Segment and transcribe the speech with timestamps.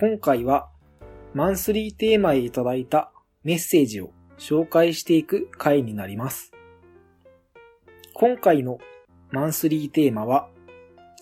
[0.00, 0.68] 今回は
[1.34, 3.10] マンスリーテーマへいただいた
[3.42, 6.52] メッセージを紹介していく回になります。
[8.14, 8.78] 今回の
[9.32, 10.50] マンスリーテーマは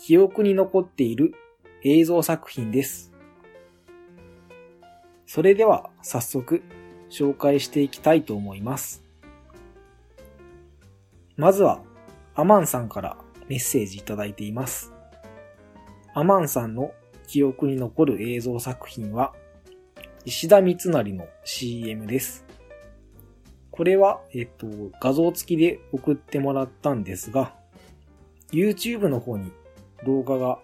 [0.04, 1.32] 記憶に残っている
[1.84, 3.14] 映像作品です。
[5.24, 6.62] それでは早速
[7.08, 9.02] 紹介していきたいと思います。
[11.38, 11.80] まずは
[12.34, 13.16] アマンさんから
[13.48, 14.92] メッセージいただいています。
[16.12, 16.92] アマンさんの
[17.26, 19.34] 記憶に残る映像作品は
[20.24, 22.44] 石田三成の CM です。
[23.70, 24.66] これは、えっと、
[25.00, 27.54] 画像付きで送ってもらったんですが、
[28.50, 29.52] YouTube の方に
[30.04, 30.58] 動画が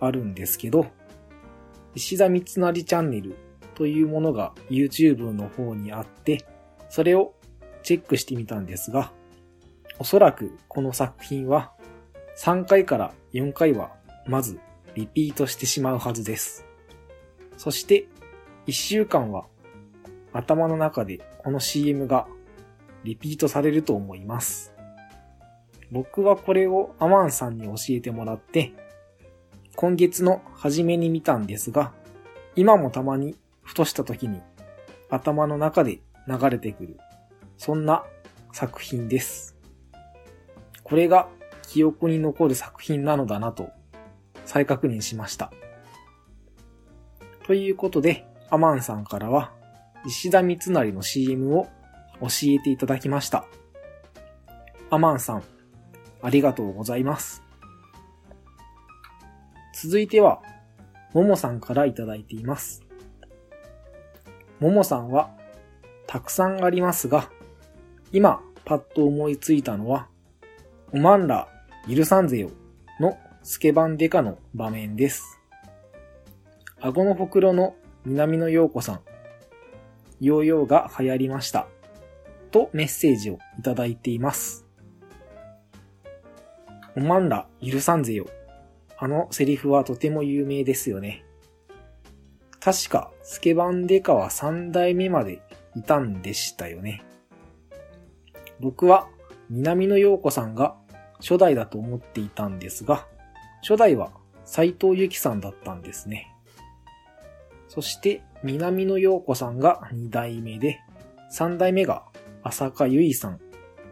[0.00, 0.86] あるんですけど、
[1.94, 3.36] 石田三成チャンネル
[3.74, 6.44] というものが YouTube の方にあって、
[6.90, 7.34] それを
[7.82, 9.12] チェックしてみたんですが、
[9.98, 11.72] おそらくこの作品は
[12.36, 13.92] 3回から4回は
[14.26, 14.58] まず
[14.94, 16.64] リピートしてしまうはずです。
[17.56, 18.06] そして
[18.66, 19.46] 1週間は
[20.32, 22.26] 頭の中でこの CM が
[23.04, 24.72] リピートされると思います。
[25.90, 28.72] 僕はこれをアマンさんに教えてもらって、
[29.76, 31.92] 今月の初めに見たんですが、
[32.56, 34.40] 今もたまにふとした時に
[35.10, 36.98] 頭の中で流れてくる、
[37.58, 38.04] そんな
[38.52, 39.56] 作品です。
[40.82, 41.28] これが
[41.68, 43.70] 記憶に残る作品なのだなと
[44.44, 45.52] 再確認しました。
[47.46, 49.52] ということで、アマンさんからは
[50.06, 51.66] 石田三成の CM を
[52.20, 53.44] 教えていただきました。
[54.90, 55.42] アマンさん、
[56.22, 57.42] ありがとうございます。
[59.74, 60.40] 続いては、
[61.12, 62.82] ももさんからいただいています。
[64.60, 65.30] ももさんは、
[66.06, 67.30] たくさんありますが、
[68.12, 70.08] 今、パッと思いついたのは、
[70.92, 71.48] おまんら、
[71.92, 72.50] 許さんぜよ、
[73.46, 75.38] スケバンデカの場面です。
[76.80, 77.74] 顎のほくろの
[78.06, 79.00] 南野陽子さん、
[80.18, 81.66] ヨーヨーが流行りました。
[82.50, 84.64] とメッセージをいただいています。
[86.96, 88.24] おまんら許さんぜよ。
[88.96, 91.22] あのセリフはとても有名ですよね。
[92.60, 95.42] 確か、スケバンデカは3代目まで
[95.76, 97.04] いたんでしたよね。
[98.58, 99.06] 僕は
[99.50, 100.76] 南野陽子さんが
[101.20, 103.06] 初代だと思っていたんですが、
[103.66, 104.12] 初代は
[104.44, 106.30] 斎藤由貴さんだったんですね。
[107.68, 110.80] そして、南野陽子さんが2代目で、
[111.32, 112.04] 3代目が
[112.42, 113.40] 浅香唯さん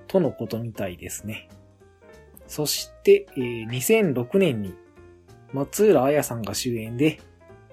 [0.09, 1.49] とのことみたいですね。
[2.47, 4.75] そして、えー2006年に
[5.55, 7.21] 松浦彩さんが主演で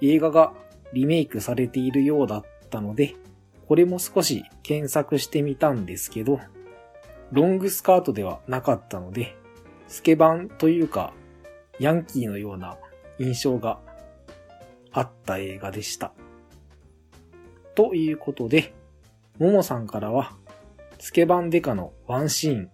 [0.01, 0.53] 映画が
[0.93, 3.15] リメイクされているようだったので、
[3.67, 6.39] これも少し検索してみたんですけど、
[7.33, 9.35] ロングスカートではなかったので、
[9.89, 11.13] スケバンというか、
[11.79, 12.77] ヤンキーのような
[13.19, 13.79] 印象が
[14.91, 16.13] あった映画でした。
[17.75, 18.73] ということで、
[19.37, 20.33] ももさんからは、
[20.99, 22.71] スケバンデカのワンシーン、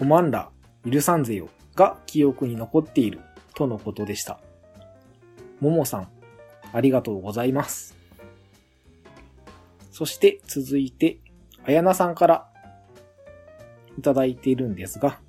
[0.00, 0.50] おまんら、
[0.90, 3.20] 許さんぜよが記憶に残っている
[3.54, 4.40] とのことでした。
[5.60, 6.08] ももさん、
[6.72, 7.96] ありがとうございます。
[9.90, 11.18] そして続いて、
[11.64, 12.48] あやなさんから
[13.98, 15.20] いただいているんですが、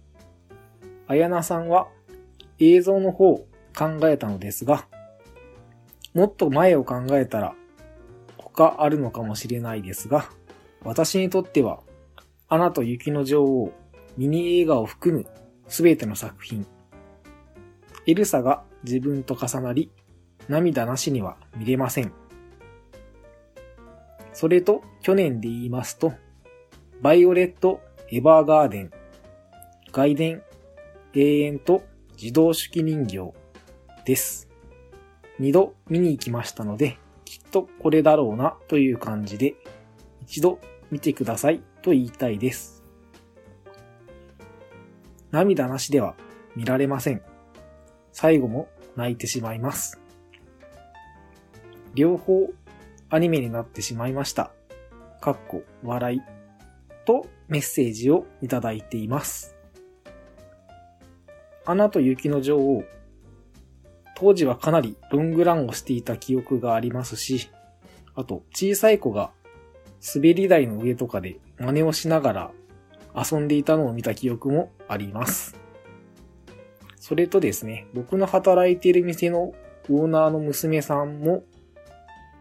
[1.07, 1.89] あやなさんは
[2.61, 4.87] 映像の方を考えたのですが、
[6.13, 7.55] もっと前を考えたら
[8.37, 10.29] 他あるのかもしれないですが、
[10.83, 11.79] 私にとっては、
[12.47, 13.71] アナと雪の女王、
[14.17, 15.25] ミニ映画を含む
[15.67, 16.67] すべての作品。
[18.05, 19.89] エルサが自分と重なり、
[20.47, 22.13] 涙なしには見れません。
[24.33, 26.13] それと、去年で言いますと、
[27.01, 27.81] バイオレット・
[28.11, 28.91] エヴァーガーデン、
[29.91, 30.43] 外伝、
[31.13, 31.83] 永遠と
[32.21, 33.33] 自動手記人形
[34.05, 34.47] です。
[35.39, 39.55] 二度見に行きましたので、きっとこれだろうなという感じで、
[40.21, 40.59] 一度
[40.91, 42.83] 見てくださいと言いたいです。
[45.31, 46.15] 涙なしでは
[46.55, 47.23] 見られません。
[48.11, 49.99] 最後も泣いてしまいます。
[51.95, 52.51] 両方
[53.09, 54.51] アニメになってしまいました。
[55.21, 56.21] かっこ笑い
[57.05, 59.55] とメッセージをいただいています。
[61.65, 62.83] アナと雪の女王、
[64.15, 67.49] 当時はかなりロングランをしていた記憶がありますし、
[68.15, 69.31] あと小さい子が
[70.15, 72.51] 滑り台の上とかで真似をしながら
[73.15, 75.55] 遊んでいたのを見た記憶もあります。
[76.95, 79.53] それとですね、僕の働いている店の
[79.89, 81.43] オーナーの娘さんも、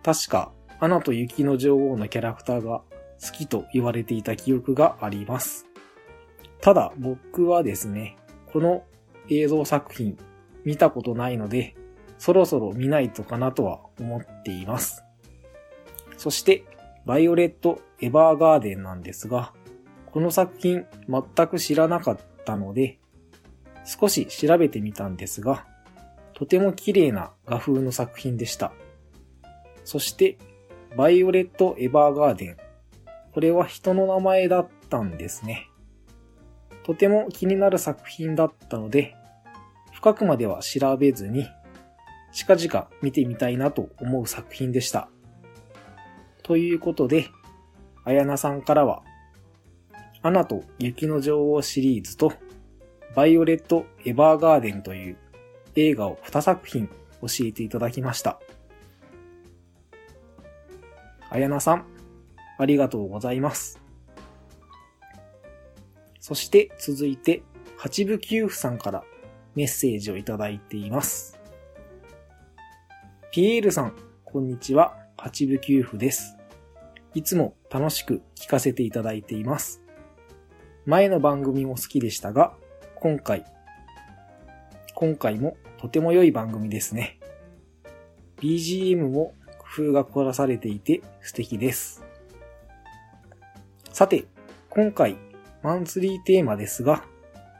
[0.02, 2.82] 確か、アナと雪の女王のキャラクターが
[3.22, 5.66] 好きと言われていた記憶があります。
[6.60, 8.16] ただ、僕はですね、
[8.52, 8.84] この
[9.30, 10.18] 映像作品
[10.64, 11.74] 見たことないので、
[12.18, 15.04] そろそろ見ないとかなとは思っています。
[16.18, 16.64] そして、
[17.06, 19.54] バイオレット・エヴァーガーデンなんですが、
[20.06, 22.98] この作品全く知らなかったので、
[23.84, 25.66] 少し調べてみたんですが、
[26.34, 28.72] とても綺麗な画風の作品でした。
[29.84, 30.36] そして、
[30.96, 32.56] バイオレット・エヴァーガーデン。
[33.32, 35.70] これは人の名前だったんですね。
[36.82, 39.14] とても気になる作品だったので、
[40.00, 41.46] 深くまでは調べずに、
[42.32, 45.10] 近々見てみたいなと思う作品でした。
[46.42, 47.28] ということで、
[48.04, 49.02] あやなさんからは、
[50.22, 52.32] アナと雪の女王シリーズと、
[53.14, 55.16] バイオレット・エヴァーガーデンという
[55.76, 56.86] 映画を2作品
[57.20, 58.40] 教えていただきました。
[61.28, 61.84] あやなさん、
[62.56, 63.78] ありがとうございます。
[66.20, 67.42] そして続いて、
[67.76, 69.04] 八部九夫さんから
[69.60, 71.38] メッセージをいただいています。
[73.30, 73.92] ピエールさん、
[74.24, 74.96] こんにちは。
[75.18, 76.38] 八部九夫です。
[77.12, 79.82] いつも楽しく聞かせていただいています。
[80.86, 82.54] 前の番組も好きでしたが、
[82.94, 83.44] 今回、
[84.94, 87.20] 今回もとても良い番組ですね。
[88.38, 92.02] BGM も工夫が凝らされていて素敵です。
[93.92, 94.24] さて、
[94.70, 95.18] 今回、
[95.62, 97.04] マンスリーテーマですが、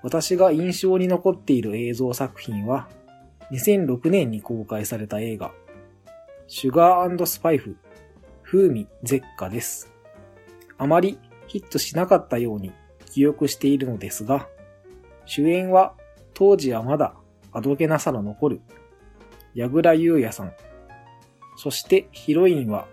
[0.02, 2.88] 私が印象に残っている映像作品は、
[3.52, 5.52] 2006年に公開された映画、
[6.47, 7.76] シュガースパイフ、
[8.43, 9.93] 風味絶果です。
[10.79, 12.73] あまりヒットしなかったように
[13.06, 14.49] 記憶しているのですが、
[15.26, 15.94] 主演は
[16.32, 17.14] 当時はまだ
[17.52, 18.61] あどけなさの残る
[19.55, 20.52] 矢倉優也さん。
[21.56, 22.87] そしてヒロインは、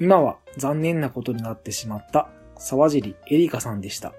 [0.00, 4.12] 今は残念なことになってしまった沢尻エリカさんでした。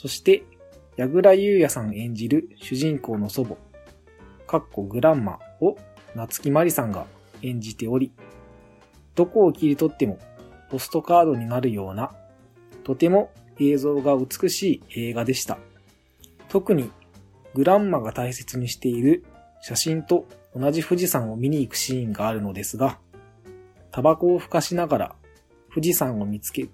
[0.00, 0.44] そして、
[0.96, 3.56] 矢倉優也さん演じる主人公の祖母、
[4.46, 5.76] かっこグランマを
[6.14, 7.04] 夏木マリさんが
[7.42, 8.10] 演じており、
[9.14, 10.18] どこを切り取っても
[10.70, 12.12] ポストカードになるような、
[12.82, 15.58] とても映像が美しい映画でした。
[16.48, 16.90] 特に
[17.52, 19.26] グランマが大切にしている
[19.60, 20.26] 写真と
[20.56, 22.98] 同じ富士山を見に行くシーンがあるのですが、
[23.90, 25.14] タバコを吹かしながら
[25.74, 26.68] 富士山を見つけ、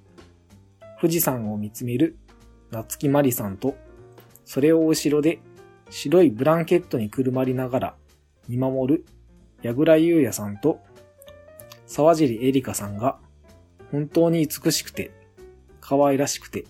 [1.00, 2.16] 富士山を見つめる
[2.70, 3.76] 夏木マリさんと、
[4.44, 5.40] それを後ろで
[5.90, 7.94] 白いブランケットにくるまりながら
[8.48, 9.04] 見守る
[9.62, 10.80] 矢倉優也さんと
[11.86, 13.18] 沢尻エリカさんが
[13.90, 15.12] 本当に美しくて
[15.80, 16.64] 可愛らしくて、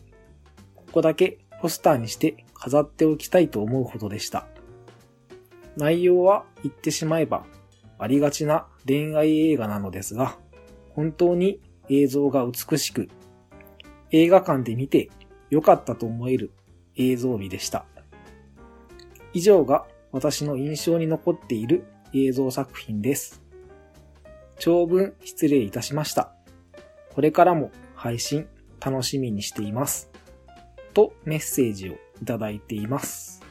[0.75, 4.47] ここだけポスターにして飾っておきたいと思うほどでした。
[5.77, 7.45] 内容は言ってしまえば
[7.99, 10.39] ありがちな恋愛映画なのですが、
[10.91, 13.09] 本当に映像が美しく、
[14.11, 15.11] 映画館で見て
[15.51, 16.53] 良かったと思える
[16.97, 17.87] 映像美でした。
[19.33, 21.85] 以上が私の印象に残っている
[22.15, 23.43] 映像作品です。
[24.59, 26.33] 長文失礼いたしました。
[27.15, 28.49] これからも配信
[28.81, 30.11] 楽しみにしています。
[30.95, 33.43] とメッセージをいただいています。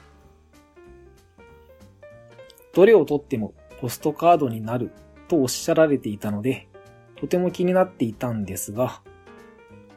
[2.73, 4.91] どれをとってもポストカードになる
[5.27, 6.67] とおっしゃられていたので、
[7.15, 9.01] とても気になっていたんですが、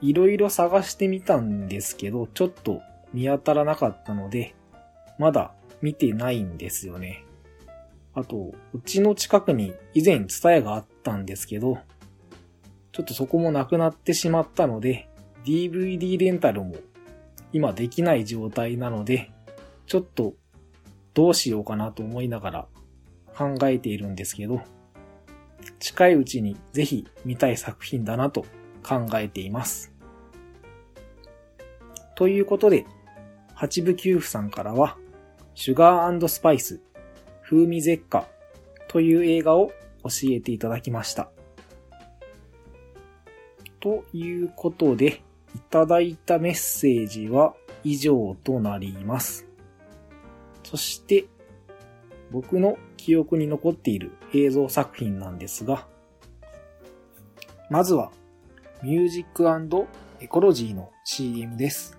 [0.00, 4.54] いろいろ探してみたんですけど、ちょっと見当たらなかったので、
[5.18, 5.52] まだ
[5.82, 7.24] 見てないんですよね。
[8.14, 11.78] あと、うちの近くに以前ツタヤがあったんですけど、
[12.92, 15.08] ちょっとそこもなくなってしまったので、
[15.44, 16.74] DVD レンタルも
[17.52, 19.30] 今できない状態なので、
[19.86, 20.34] ちょっと
[21.14, 22.66] どうしようかなと思いながら
[23.36, 24.60] 考えているんですけど、
[25.78, 28.44] 近いうちにぜひ見たい作品だなと
[28.88, 29.92] 考えています。
[32.14, 32.86] ということで、
[33.54, 34.96] 八部九夫さんからは、
[35.54, 36.80] シュガースパイス、
[37.42, 38.26] 風味絶果
[38.88, 41.30] という映画を教えていただきました。
[43.80, 45.22] ということで、
[45.54, 47.54] いただいたメッセージは
[47.84, 49.46] 以上となります。
[50.64, 51.26] そして、
[52.30, 55.86] 僕の記憶に残っている映像作品なんですが、
[57.70, 58.12] まずは、
[58.80, 59.48] ミュージック
[60.20, 61.98] エコロジーの CM です。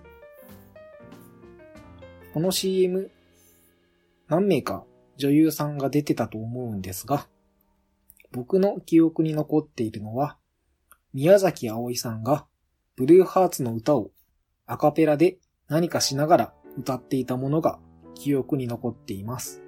[2.32, 3.10] この CM、
[4.28, 4.86] 何名か
[5.18, 7.28] 女優さんが出てたと思うんですが、
[8.32, 10.38] 僕の記憶に残っているのは、
[11.12, 12.46] 宮崎葵さんが
[12.96, 14.10] ブルーハーツの歌を
[14.64, 15.36] アカペラで
[15.68, 17.78] 何かしながら歌っていたものが
[18.14, 19.60] 記憶に残っています。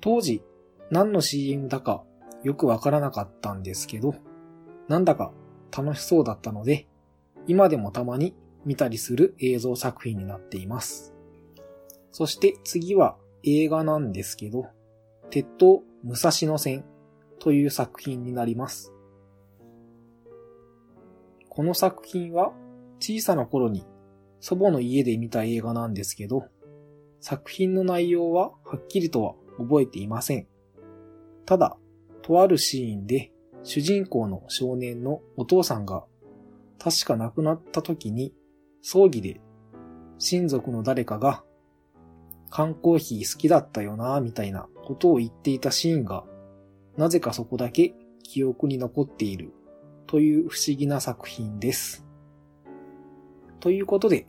[0.00, 0.42] 当時
[0.90, 2.02] 何の CM だか
[2.42, 4.16] よくわからなかったんですけど、
[4.88, 5.32] なんだか
[5.76, 6.86] 楽しそうだったので、
[7.46, 11.14] 今でもたまに見たりする映像作品になっています。
[12.10, 14.66] そして次は映画なんですけど、
[15.30, 16.84] 鉄塔武蔵野線
[17.38, 18.92] という作品になります。
[21.48, 22.52] この作品は
[23.00, 23.84] 小さな頃に
[24.40, 26.44] 祖母の家で見た映画なんですけど、
[27.20, 30.46] 作品の内容ははっきりとは覚えていません。
[31.44, 31.76] ただ、
[32.22, 33.31] とあるシーンで
[33.64, 36.04] 主人公の少年のお父さんが
[36.78, 38.34] 確か亡くなった時に
[38.82, 39.40] 葬儀で
[40.18, 41.44] 親族の誰かが
[42.50, 46.24] 缶コーヒー好きだったよなみたいなことを言っていたシーンが
[46.96, 49.52] なぜかそこだけ記憶に残っている
[50.06, 52.04] という不思議な作品です。
[53.60, 54.26] ということで、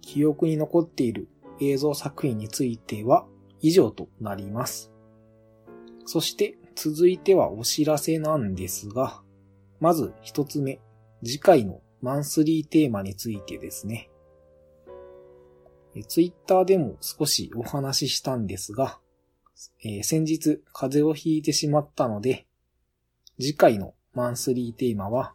[0.00, 1.28] 記憶に残っている
[1.60, 3.24] 映像作品については
[3.60, 4.92] 以上となります。
[6.04, 9.22] そして続いてはお知らせなんですが、
[9.80, 10.80] まず一つ目、
[11.24, 14.10] 次回のマンスリーテーマについてですね。
[16.08, 18.98] ツイッターでも少しお話ししたんですが、
[19.84, 22.46] えー、先日風邪をひいてしまったので、
[23.38, 25.34] 次回のマンスリーテーマは、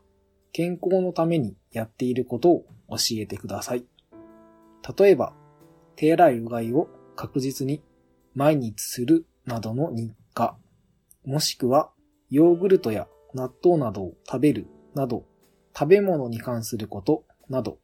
[0.52, 3.86] 健康のためにやっていることを教えてください。
[4.98, 5.34] 例えば、
[5.96, 7.84] 手洗いうがいを確実に
[8.34, 10.58] 毎日するなどの日課、
[11.28, 11.92] もしくは
[12.30, 15.26] ヨーグルトや納豆などを食べるなど、
[15.78, 17.80] 食べ物に関することなど、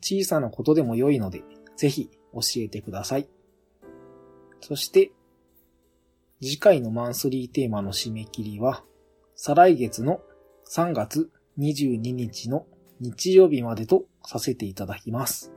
[0.00, 1.42] 小さなことでも良いので、
[1.76, 3.28] ぜひ教えてください。
[4.62, 5.12] そして、
[6.40, 8.82] 次回のマンスリーテーマの締め切りは、
[9.36, 10.22] 再来月の
[10.70, 12.64] 3月22日の
[13.00, 15.52] 日曜日までとさせていただきます。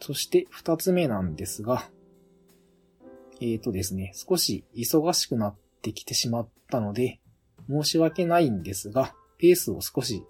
[0.00, 1.88] そして二つ目なんですが、
[3.40, 5.56] えーとですね、少し忙しくなっ
[5.86, 7.20] てきてしまったので、
[7.68, 10.24] 申し訳ないんですが、ペースを少し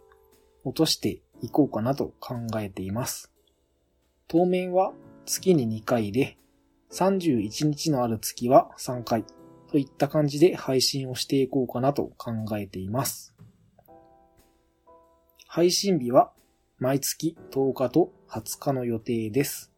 [0.65, 3.33] 落としていこうかなと考えています。
[4.29, 4.93] 当面は
[5.25, 6.37] 月に2回で、
[6.93, 9.25] 31日のある月は3回
[9.71, 13.35] といった感じで配信をしていこうかなと考えています。
[15.47, 16.33] 配信日は
[16.79, 19.73] 毎月10日と20日の予定です。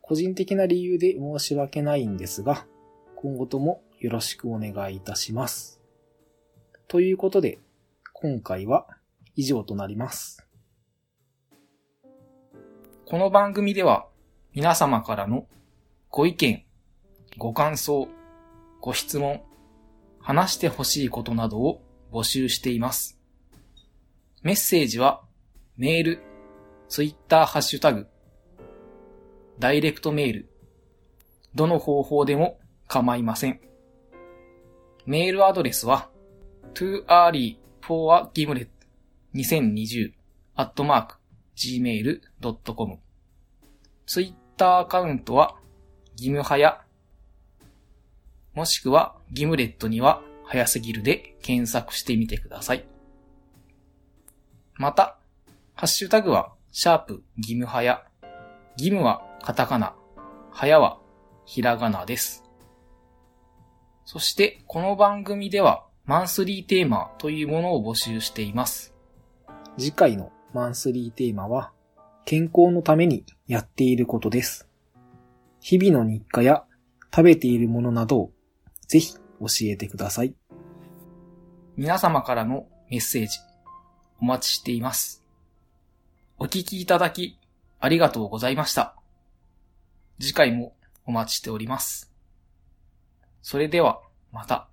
[0.00, 2.66] 個人的な理由で申し訳ないんですが、
[3.14, 5.80] 今後ともよろしくお願いいたします。
[6.88, 7.60] ということで、
[8.12, 8.88] 今回は
[9.36, 10.44] 以上となります。
[13.06, 14.08] この番組では
[14.54, 15.46] 皆様からの
[16.10, 16.64] ご意見、
[17.38, 18.08] ご感想、
[18.80, 19.40] ご質問、
[20.18, 21.80] 話してほしいことなどを
[22.10, 23.20] 募集しています。
[24.42, 25.22] メッセージは
[25.76, 26.22] メール、
[26.88, 28.08] ツイッターハッシュタグ、
[29.60, 30.48] ダイレクトメール、
[31.54, 33.60] どの方法でも構いません。
[35.06, 36.08] メールアドレスは
[36.74, 38.68] too early for a gimlet
[39.34, 40.12] 2020
[40.54, 41.16] アットマーク
[41.56, 42.98] gmail.com
[44.06, 45.56] ツイッターアカウントは
[46.16, 46.82] ギムハヤ
[48.54, 52.84] もしくはギムレットには早すぎるで検索してみてください。
[54.74, 55.18] また、
[55.74, 58.04] ハッシュタグはシャープギムハヤ。
[58.76, 59.94] ギムはカタカナ、
[60.50, 60.98] ハヤは
[61.46, 62.41] ひらがなです。
[64.04, 68.92] そしてこの番組ではマンスリーテーマというものを募集しています。
[69.78, 71.72] 次回のマンスリーテーマは、
[72.24, 74.68] 健康のためにやっていることです。
[75.60, 76.64] 日々の日課や
[77.14, 78.32] 食べているものなどを
[78.86, 80.34] ぜひ教えてください。
[81.76, 83.38] 皆様からのメッセージ
[84.20, 85.24] お待ちしています。
[86.38, 87.38] お聞きいただき
[87.80, 88.96] ありがとうございました。
[90.20, 90.74] 次回も
[91.06, 92.11] お待ちしております。
[93.42, 94.68] それではまた。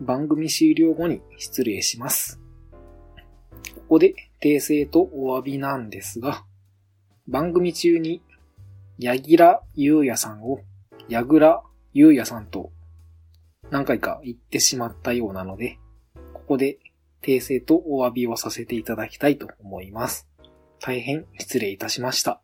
[0.00, 2.40] 番組終了後に失礼します。
[3.74, 6.44] ここで訂正とお詫びなんですが、
[7.26, 8.22] 番組中に、
[8.98, 10.60] ヤギラゆうやさんを、
[11.08, 11.62] ヤグラ
[11.92, 12.72] ゆうやさんと
[13.70, 15.78] 何回か言ってしまったようなので、
[16.32, 16.78] ここで
[17.22, 20.28] 訂正とお詫びをさせていただきたいと思います。
[20.80, 22.40] 大変失礼いたしました。